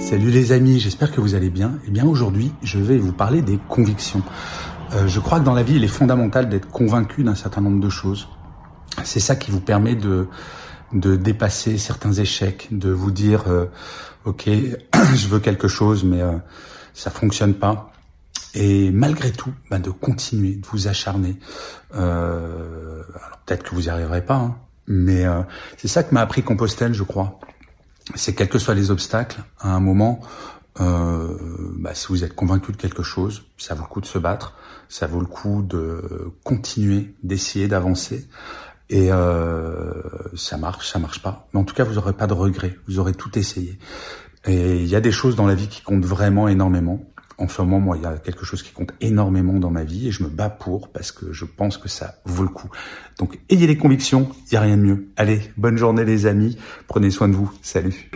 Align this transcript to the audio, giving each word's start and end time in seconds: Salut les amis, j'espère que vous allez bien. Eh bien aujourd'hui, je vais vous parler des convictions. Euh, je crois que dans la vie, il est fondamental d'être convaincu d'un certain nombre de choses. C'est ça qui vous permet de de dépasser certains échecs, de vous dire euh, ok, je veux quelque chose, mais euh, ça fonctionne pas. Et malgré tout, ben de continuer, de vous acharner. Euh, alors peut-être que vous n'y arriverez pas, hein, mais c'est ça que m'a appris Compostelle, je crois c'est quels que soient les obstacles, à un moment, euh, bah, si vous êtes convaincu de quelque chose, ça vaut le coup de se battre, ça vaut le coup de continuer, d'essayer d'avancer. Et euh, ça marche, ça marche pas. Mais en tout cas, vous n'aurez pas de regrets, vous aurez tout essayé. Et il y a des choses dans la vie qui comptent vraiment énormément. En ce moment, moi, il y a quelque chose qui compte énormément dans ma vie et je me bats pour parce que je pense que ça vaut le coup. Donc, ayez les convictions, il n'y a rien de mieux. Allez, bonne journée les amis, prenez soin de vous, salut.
Salut 0.00 0.30
les 0.30 0.52
amis, 0.52 0.80
j'espère 0.80 1.12
que 1.12 1.20
vous 1.20 1.34
allez 1.34 1.50
bien. 1.50 1.78
Eh 1.86 1.90
bien 1.90 2.04
aujourd'hui, 2.06 2.52
je 2.62 2.78
vais 2.78 2.96
vous 2.96 3.12
parler 3.12 3.42
des 3.42 3.58
convictions. 3.68 4.22
Euh, 4.92 5.06
je 5.06 5.20
crois 5.20 5.38
que 5.38 5.44
dans 5.44 5.54
la 5.54 5.62
vie, 5.62 5.76
il 5.76 5.84
est 5.84 5.88
fondamental 5.88 6.48
d'être 6.48 6.68
convaincu 6.68 7.22
d'un 7.22 7.34
certain 7.34 7.60
nombre 7.60 7.80
de 7.80 7.88
choses. 7.90 8.28
C'est 9.04 9.20
ça 9.20 9.36
qui 9.36 9.50
vous 9.50 9.60
permet 9.60 9.94
de 9.94 10.26
de 10.92 11.16
dépasser 11.16 11.78
certains 11.78 12.12
échecs, 12.12 12.68
de 12.72 12.90
vous 12.90 13.10
dire 13.10 13.44
euh, 13.48 13.66
ok, 14.24 14.48
je 15.14 15.28
veux 15.28 15.38
quelque 15.38 15.68
chose, 15.68 16.04
mais 16.04 16.20
euh, 16.20 16.32
ça 16.94 17.10
fonctionne 17.10 17.54
pas. 17.54 17.92
Et 18.54 18.90
malgré 18.90 19.30
tout, 19.30 19.52
ben 19.70 19.78
de 19.78 19.90
continuer, 19.90 20.56
de 20.56 20.66
vous 20.66 20.88
acharner. 20.88 21.36
Euh, 21.94 23.02
alors 23.14 23.38
peut-être 23.46 23.62
que 23.62 23.74
vous 23.74 23.82
n'y 23.82 23.88
arriverez 23.88 24.24
pas, 24.24 24.36
hein, 24.36 24.56
mais 24.88 25.24
c'est 25.76 25.86
ça 25.86 26.02
que 26.02 26.12
m'a 26.12 26.20
appris 26.20 26.42
Compostelle, 26.42 26.94
je 26.94 27.04
crois 27.04 27.38
c'est 28.14 28.34
quels 28.34 28.48
que 28.48 28.58
soient 28.58 28.74
les 28.74 28.90
obstacles, 28.90 29.42
à 29.60 29.74
un 29.74 29.80
moment, 29.80 30.20
euh, 30.80 31.36
bah, 31.78 31.94
si 31.94 32.08
vous 32.08 32.24
êtes 32.24 32.34
convaincu 32.34 32.72
de 32.72 32.76
quelque 32.76 33.02
chose, 33.02 33.44
ça 33.58 33.74
vaut 33.74 33.82
le 33.82 33.88
coup 33.88 34.00
de 34.00 34.06
se 34.06 34.18
battre, 34.18 34.54
ça 34.88 35.06
vaut 35.06 35.20
le 35.20 35.26
coup 35.26 35.62
de 35.62 36.32
continuer, 36.44 37.14
d'essayer 37.22 37.68
d'avancer. 37.68 38.28
Et 38.88 39.12
euh, 39.12 39.92
ça 40.34 40.56
marche, 40.56 40.90
ça 40.90 40.98
marche 40.98 41.22
pas. 41.22 41.48
Mais 41.52 41.60
en 41.60 41.64
tout 41.64 41.74
cas, 41.74 41.84
vous 41.84 41.94
n'aurez 41.94 42.12
pas 42.12 42.26
de 42.26 42.32
regrets, 42.32 42.76
vous 42.88 42.98
aurez 42.98 43.14
tout 43.14 43.38
essayé. 43.38 43.78
Et 44.46 44.76
il 44.80 44.88
y 44.88 44.96
a 44.96 45.00
des 45.00 45.12
choses 45.12 45.36
dans 45.36 45.46
la 45.46 45.54
vie 45.54 45.68
qui 45.68 45.82
comptent 45.82 46.04
vraiment 46.04 46.48
énormément. 46.48 47.04
En 47.40 47.48
ce 47.48 47.62
moment, 47.62 47.80
moi, 47.80 47.96
il 47.96 48.02
y 48.02 48.06
a 48.06 48.18
quelque 48.18 48.44
chose 48.44 48.62
qui 48.62 48.70
compte 48.70 48.92
énormément 49.00 49.58
dans 49.58 49.70
ma 49.70 49.82
vie 49.82 50.08
et 50.08 50.10
je 50.10 50.22
me 50.22 50.28
bats 50.28 50.50
pour 50.50 50.88
parce 50.88 51.10
que 51.10 51.32
je 51.32 51.46
pense 51.46 51.78
que 51.78 51.88
ça 51.88 52.16
vaut 52.26 52.42
le 52.42 52.50
coup. 52.50 52.68
Donc, 53.18 53.40
ayez 53.48 53.66
les 53.66 53.78
convictions, 53.78 54.28
il 54.46 54.52
n'y 54.52 54.58
a 54.58 54.60
rien 54.60 54.76
de 54.76 54.82
mieux. 54.82 55.08
Allez, 55.16 55.40
bonne 55.56 55.78
journée 55.78 56.04
les 56.04 56.26
amis, 56.26 56.58
prenez 56.86 57.10
soin 57.10 57.28
de 57.28 57.34
vous, 57.34 57.50
salut. 57.62 58.10